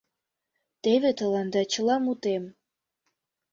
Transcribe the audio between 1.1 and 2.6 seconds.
тыланда чыла мутем.